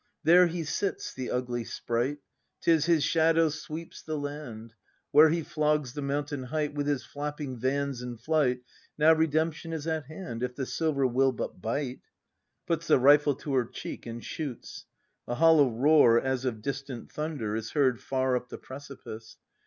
]There 0.23 0.47
he 0.47 0.63
sits, 0.63 1.13
the 1.13 1.29
ugly 1.29 1.63
sprite! 1.63 2.17
'Tis 2.61 2.87
his 2.87 3.03
shadow 3.03 3.49
sweeps 3.49 4.01
the 4.01 4.17
land. 4.17 4.73
Where 5.11 5.29
he 5.29 5.43
flogs 5.43 5.93
the 5.93 6.01
mountain 6.01 6.45
height 6.45 6.73
With 6.73 6.87
his 6.87 7.03
flapping 7.03 7.59
vans 7.59 8.01
in 8.01 8.17
flight. 8.17 8.63
Now 8.97 9.13
Redemption 9.13 9.73
is 9.73 9.85
at 9.85 10.05
hand 10.07 10.41
If 10.41 10.55
the 10.55 10.65
silver 10.65 11.05
will 11.05 11.33
but 11.33 11.61
bite! 11.61 11.99
[Puts 12.65 12.87
the 12.87 12.97
rifie 12.97 13.37
to 13.41 13.53
her 13.53 13.65
cheek 13.65 14.07
and 14.07 14.25
shoots. 14.25 14.87
A 15.27 15.35
hol 15.35 15.57
low 15.57 15.69
roar, 15.69 16.19
as 16.19 16.45
of 16.45 16.63
distant 16.63 17.11
thunder, 17.11 17.55
is 17.55 17.73
heard 17.73 18.01
far 18.01 18.35
up 18.35 18.49
the 18.49 18.57
precipice. 18.57 19.37